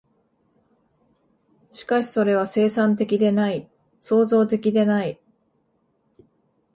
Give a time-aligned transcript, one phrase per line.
[1.69, 3.69] しかしそれは生産的でない、
[3.99, 5.21] 創造的でない。